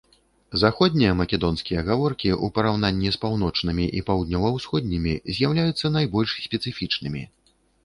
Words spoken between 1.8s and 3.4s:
гаворкі ў параўнанні з